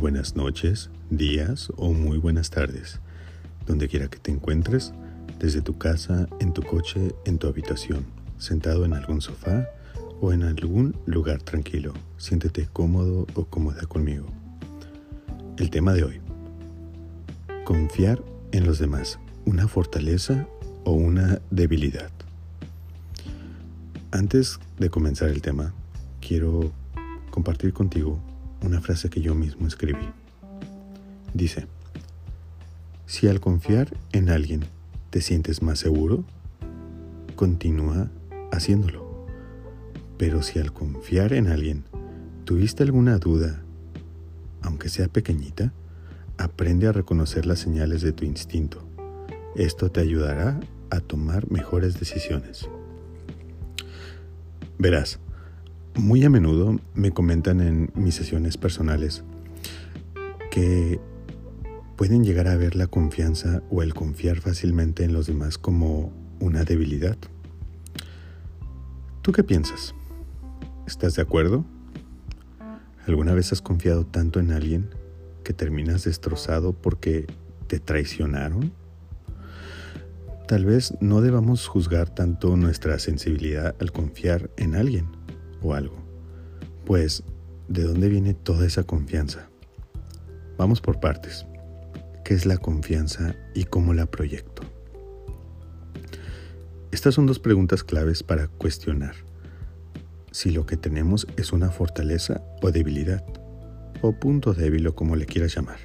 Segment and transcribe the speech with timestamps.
[0.00, 3.00] buenas noches, días o muy buenas tardes,
[3.66, 4.94] donde quiera que te encuentres,
[5.38, 8.06] desde tu casa, en tu coche, en tu habitación,
[8.38, 9.68] sentado en algún sofá
[10.22, 11.92] o en algún lugar tranquilo.
[12.16, 14.26] Siéntete cómodo o cómoda conmigo.
[15.58, 16.20] El tema de hoy.
[17.66, 18.22] Confiar
[18.52, 20.48] en los demás, una fortaleza
[20.84, 22.10] o una debilidad.
[24.12, 25.74] Antes de comenzar el tema,
[26.22, 26.72] quiero
[27.30, 28.18] compartir contigo
[28.62, 30.08] una frase que yo mismo escribí.
[31.34, 31.66] Dice,
[33.06, 34.64] si al confiar en alguien
[35.10, 36.24] te sientes más seguro,
[37.36, 38.10] continúa
[38.52, 39.26] haciéndolo.
[40.18, 41.84] Pero si al confiar en alguien
[42.44, 43.62] tuviste alguna duda,
[44.62, 45.72] aunque sea pequeñita,
[46.36, 48.86] aprende a reconocer las señales de tu instinto.
[49.54, 52.68] Esto te ayudará a tomar mejores decisiones.
[54.78, 55.18] Verás,
[55.94, 59.24] muy a menudo me comentan en mis sesiones personales
[60.50, 61.00] que
[61.96, 66.64] pueden llegar a ver la confianza o el confiar fácilmente en los demás como una
[66.64, 67.16] debilidad.
[69.22, 69.94] ¿Tú qué piensas?
[70.86, 71.64] ¿Estás de acuerdo?
[73.06, 74.90] ¿Alguna vez has confiado tanto en alguien
[75.44, 77.26] que terminas destrozado porque
[77.66, 78.72] te traicionaron?
[80.48, 85.19] Tal vez no debamos juzgar tanto nuestra sensibilidad al confiar en alguien
[85.62, 85.96] o algo.
[86.84, 87.22] Pues,
[87.68, 89.48] ¿de dónde viene toda esa confianza?
[90.56, 91.46] Vamos por partes.
[92.24, 94.62] ¿Qué es la confianza y cómo la proyecto?
[96.92, 99.14] Estas son dos preguntas claves para cuestionar
[100.32, 103.24] si lo que tenemos es una fortaleza o debilidad,
[104.02, 105.78] o punto débil o como le quieras llamar.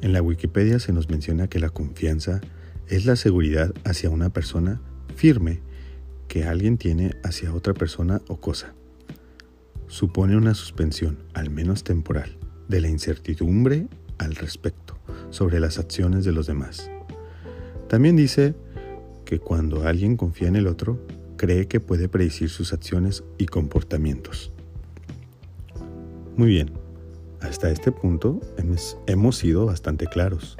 [0.00, 2.40] En la Wikipedia se nos menciona que la confianza
[2.88, 4.80] es la seguridad hacia una persona
[5.16, 5.60] firme
[6.28, 8.74] que alguien tiene hacia otra persona o cosa.
[9.86, 12.36] Supone una suspensión, al menos temporal,
[12.68, 13.86] de la incertidumbre
[14.18, 14.98] al respecto
[15.30, 16.90] sobre las acciones de los demás.
[17.88, 18.54] También dice
[19.24, 20.98] que cuando alguien confía en el otro,
[21.36, 24.52] cree que puede predecir sus acciones y comportamientos.
[26.36, 26.72] Muy bien,
[27.40, 28.40] hasta este punto
[29.06, 30.56] hemos, sido bastante claros.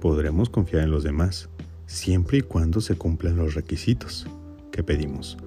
[0.00, 1.48] Podremos confiar en los demás,
[1.86, 4.26] siempre y cuando se cumplan los requisitos
[4.74, 5.38] que pedimos.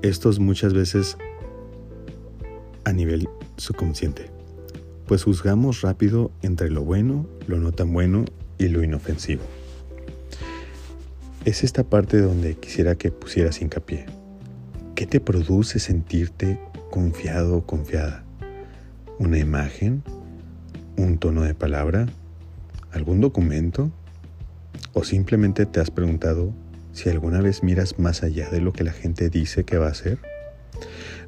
[0.00, 1.18] Estos muchas veces
[2.84, 3.28] a nivel
[3.58, 4.30] subconsciente,
[5.06, 8.24] pues juzgamos rápido entre lo bueno, lo no tan bueno
[8.56, 9.42] y lo inofensivo.
[11.44, 14.06] Es esta parte donde quisiera que pusieras hincapié.
[14.94, 16.58] ¿Qué te produce sentirte
[16.90, 18.24] confiado o confiada?
[19.18, 20.02] ¿Una imagen?
[20.96, 22.06] ¿Un tono de palabra?
[22.90, 23.90] ¿Algún documento?
[24.94, 26.54] ¿O simplemente te has preguntado
[26.96, 29.90] si alguna vez miras más allá de lo que la gente dice que va a
[29.90, 30.18] hacer?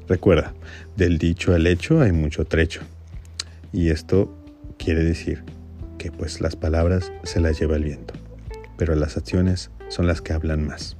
[0.07, 0.55] Recuerda,
[0.97, 2.81] del dicho al hecho hay mucho trecho.
[3.71, 4.35] Y esto
[4.79, 5.43] quiere decir
[5.99, 8.15] que pues las palabras se las lleva el viento,
[8.77, 10.97] pero las acciones son las que hablan más.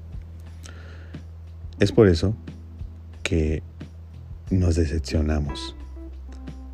[1.79, 2.37] Es por eso
[3.23, 3.63] que
[4.51, 5.75] nos decepcionamos,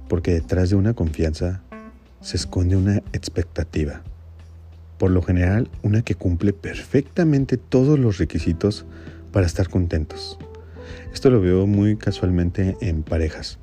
[0.10, 1.62] porque detrás de una confianza
[2.20, 4.04] se esconde una expectativa
[4.98, 8.86] por lo general una que cumple perfectamente todos los requisitos
[9.32, 10.38] para estar contentos.
[11.14, 13.60] Esto lo veo muy casualmente en parejas,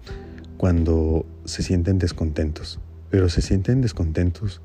[0.57, 4.61] cuando se sienten descontentos, pero se sienten descontentos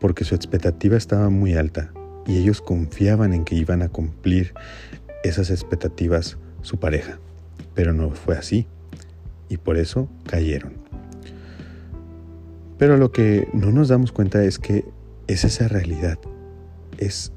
[0.00, 1.92] porque su expectativa estaba muy alta
[2.26, 4.52] y ellos confiaban en que iban a cumplir
[5.22, 7.18] esas expectativas su pareja,
[7.74, 8.66] pero no fue así
[9.48, 10.74] y por eso cayeron.
[12.78, 14.84] Pero lo que no nos damos cuenta es que
[15.26, 16.18] es esa realidad.
[16.98, 17.32] Es,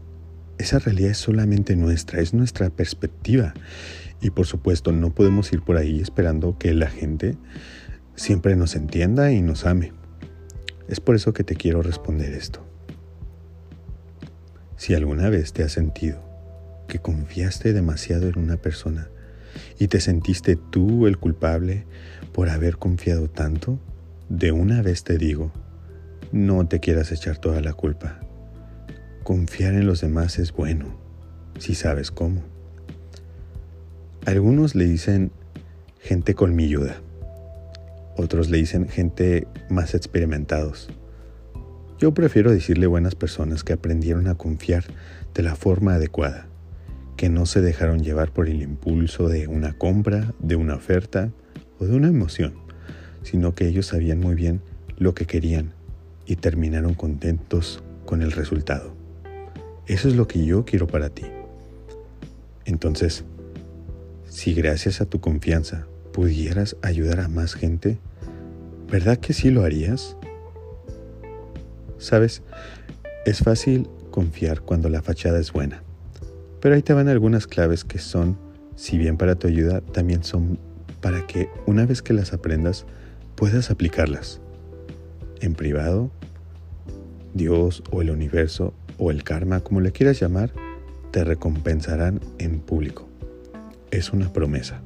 [0.58, 3.54] esa realidad es solamente nuestra, es nuestra perspectiva.
[4.22, 7.38] Y por supuesto no podemos ir por ahí esperando que la gente
[8.16, 9.94] siempre nos entienda y nos ame.
[10.88, 12.66] Es por eso que te quiero responder esto.
[14.76, 16.24] Si alguna vez te has sentido
[16.88, 19.10] que confiaste demasiado en una persona
[19.80, 21.86] y te sentiste tú el culpable
[22.32, 23.80] por haber confiado tanto,
[24.30, 25.52] de una vez te digo,
[26.32, 28.20] no te quieras echar toda la culpa.
[29.24, 30.98] Confiar en los demás es bueno,
[31.60, 32.42] si sabes cómo.
[34.26, 35.32] Algunos le dicen
[36.00, 37.02] gente colmilluda,
[38.16, 40.90] otros le dicen gente más experimentados.
[42.00, 44.84] Yo prefiero decirle buenas personas que aprendieron a confiar
[45.34, 46.48] de la forma adecuada,
[47.16, 51.32] que no se dejaron llevar por el impulso de una compra, de una oferta
[51.80, 52.54] o de una emoción,
[53.24, 54.62] sino que ellos sabían muy bien
[54.98, 55.77] lo que querían
[56.28, 58.94] y terminaron contentos con el resultado.
[59.88, 61.26] Eso es lo que yo quiero para ti.
[62.66, 63.24] Entonces,
[64.26, 67.98] si gracias a tu confianza pudieras ayudar a más gente,
[68.92, 70.18] ¿verdad que sí lo harías?
[71.98, 72.44] Sabes,
[73.26, 75.82] es fácil confiar cuando la fachada es buena,
[76.60, 78.38] pero ahí te van algunas claves que son,
[78.76, 80.60] si bien para tu ayuda, también son
[81.02, 82.86] para que una vez que las aprendas
[83.36, 84.42] puedas aplicarlas.
[85.40, 86.10] En privado,
[87.34, 90.52] Dios o el universo o el karma, como le quieras llamar,
[91.12, 93.08] te recompensarán en público.
[93.92, 94.82] Es una promesa.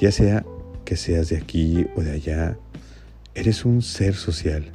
[0.00, 0.44] Ya sea
[0.84, 2.56] que seas de aquí o de allá,
[3.34, 4.72] eres un ser social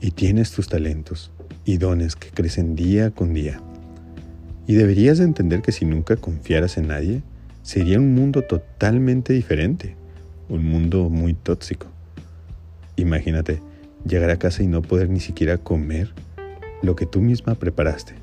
[0.00, 1.30] y tienes tus talentos
[1.64, 3.60] y dones que crecen día con día.
[4.66, 7.22] Y deberías de entender que si nunca confiaras en nadie,
[7.62, 9.96] sería un mundo totalmente diferente,
[10.48, 11.86] un mundo muy tóxico.
[13.02, 13.60] Imagínate
[14.06, 16.12] llegar a casa y no poder ni siquiera comer
[16.82, 18.14] lo que tú misma preparaste,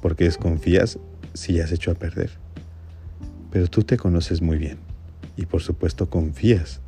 [0.00, 0.98] porque desconfías
[1.34, 2.30] si has hecho a perder.
[3.50, 4.78] Pero tú te conoces muy bien
[5.36, 6.80] y por supuesto confías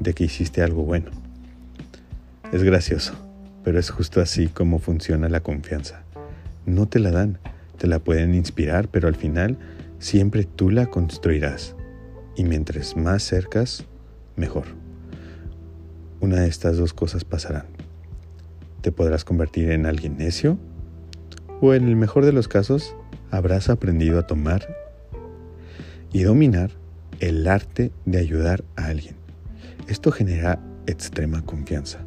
[0.00, 1.10] de que hiciste algo bueno.
[2.50, 3.12] Es gracioso,
[3.62, 6.02] pero es justo así como funciona la confianza.
[6.64, 7.38] No te la dan,
[7.76, 9.58] te la pueden inspirar, pero al final
[9.98, 11.76] siempre tú la construirás.
[12.36, 13.84] Y mientras más cercas,
[14.34, 14.83] mejor.
[16.20, 17.66] Una de estas dos cosas pasarán.
[18.80, 20.58] Te podrás convertir en alguien necio
[21.60, 22.94] o en el mejor de los casos
[23.30, 24.66] habrás aprendido a tomar
[26.12, 26.70] y dominar
[27.20, 29.16] el arte de ayudar a alguien.
[29.88, 32.00] Esto genera extrema confianza.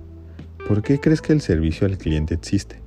[0.67, 2.81] ¿Por qué crees que el servicio al cliente existe?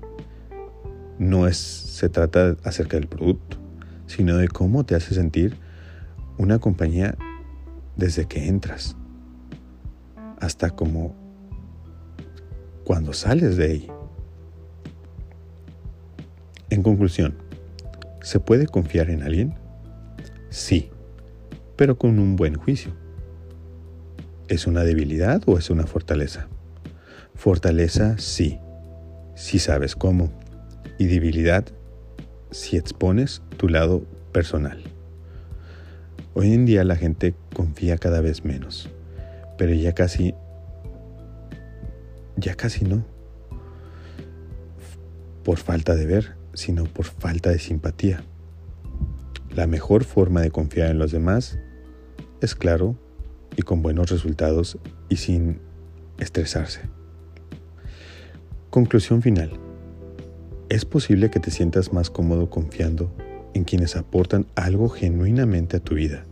[1.18, 3.58] No es, se trata acerca del producto,
[4.06, 5.56] sino de cómo te hace sentir
[6.38, 7.16] una compañía
[7.96, 8.96] desde que entras
[10.40, 11.14] hasta como
[12.84, 13.90] cuando sales de ahí.
[16.70, 17.36] En conclusión,
[18.22, 19.54] ¿se puede confiar en alguien?
[20.48, 20.90] Sí,
[21.76, 22.92] pero con un buen juicio.
[24.48, 26.48] ¿Es una debilidad o es una fortaleza?
[27.34, 28.58] Fortaleza sí,
[29.34, 30.32] si sabes cómo.
[30.98, 31.64] Y debilidad
[32.50, 34.82] si expones tu lado personal.
[36.34, 38.90] Hoy en día la gente confía cada vez menos,
[39.60, 40.34] pero ya casi,
[42.36, 43.04] ya casi no.
[45.44, 48.22] Por falta de ver, sino por falta de simpatía.
[49.54, 51.58] La mejor forma de confiar en los demás
[52.40, 52.96] es claro
[53.54, 54.78] y con buenos resultados
[55.10, 55.60] y sin
[56.18, 56.80] estresarse.
[58.70, 59.60] Conclusión final.
[60.70, 63.14] Es posible que te sientas más cómodo confiando
[63.52, 66.24] en quienes aportan algo genuinamente a tu vida.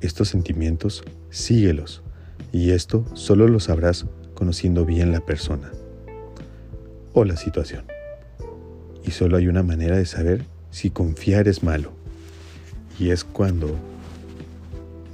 [0.00, 2.02] Estos sentimientos, síguelos,
[2.52, 5.70] y esto solo lo sabrás conociendo bien la persona
[7.12, 7.84] o la situación.
[9.04, 11.92] Y solo hay una manera de saber si confiar es malo,
[12.98, 13.76] y es cuando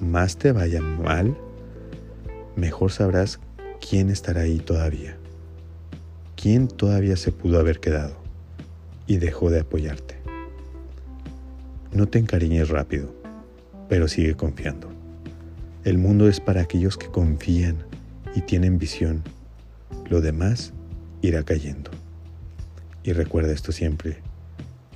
[0.01, 1.37] más te vaya mal,
[2.57, 3.41] mejor sabrás
[3.89, 5.17] quién estará ahí todavía,
[6.37, 8.17] quién todavía se pudo haber quedado
[9.07, 10.17] y dejó de apoyarte.
[11.93, 13.15] No te encariñes rápido,
[13.89, 14.94] pero sigue confiando.
[15.85, 17.77] El mundo es para aquellos que confían
[18.35, 19.23] y tienen visión.
[20.09, 20.73] Lo demás
[21.21, 21.91] irá cayendo.
[23.03, 24.17] Y recuerda esto siempre,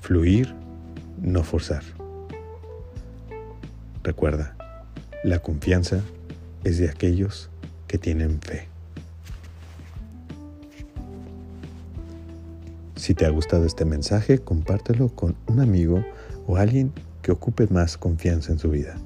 [0.00, 0.54] fluir,
[1.20, 1.82] no forzar.
[4.02, 4.56] Recuerda,
[5.24, 6.00] la confianza
[6.64, 7.50] es de aquellos
[7.86, 8.66] que tienen fe.
[12.96, 16.02] Si te ha gustado este mensaje, compártelo con un amigo
[16.46, 18.96] o alguien que ocupe más confianza en su vida.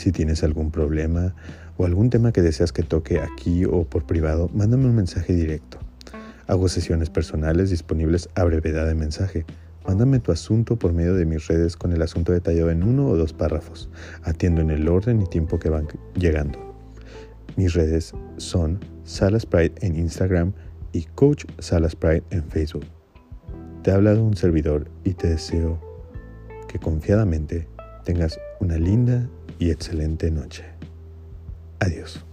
[0.00, 1.34] Si tienes algún problema
[1.76, 5.76] o algún tema que deseas que toque aquí o por privado, mándame un mensaje directo.
[6.46, 9.44] Hago sesiones personales disponibles a brevedad de mensaje.
[9.86, 13.16] Mándame tu asunto por medio de mis redes con el asunto detallado en uno o
[13.18, 13.90] dos párrafos.
[14.22, 16.58] Atiendo en el orden y tiempo que van llegando.
[17.56, 20.54] Mis redes son Salas Pride en Instagram
[20.94, 22.86] y Coach Salas Pride en Facebook.
[23.82, 25.78] Te ha hablado un servidor y te deseo
[26.68, 27.68] que confiadamente
[28.06, 30.64] tengas una linda y excelente noche.
[31.80, 32.24] Adiós.